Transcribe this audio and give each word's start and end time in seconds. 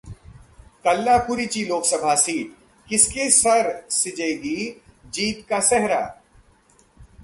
कल्लाकुरिची 0.85 1.63
लोकसभा 1.67 2.15
सीट: 2.23 2.55
किसके 2.87 3.29
सिर 3.31 3.71
सजेगा 3.91 5.09
जीत 5.13 5.45
का 5.49 5.59
सेहरा 5.69 6.01